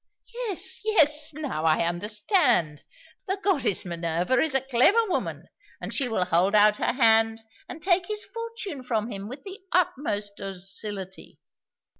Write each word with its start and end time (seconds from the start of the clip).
"Yes, 0.33 0.81
yes 0.83 1.31
now 1.31 1.63
I 1.63 1.85
understand. 1.87 2.81
The 3.27 3.37
goddess 3.43 3.85
Minerva 3.85 4.39
is 4.39 4.55
a 4.55 4.61
clever 4.61 5.07
woman, 5.07 5.47
and 5.79 5.93
she 5.93 6.09
will 6.09 6.25
hold 6.25 6.55
out 6.55 6.77
her 6.77 6.93
hand 6.93 7.43
and 7.69 7.83
take 7.83 8.07
his 8.07 8.25
fortune 8.25 8.81
from 8.81 9.11
him 9.11 9.27
with 9.29 9.43
the 9.43 9.59
utmost 9.71 10.37
docility." 10.37 11.37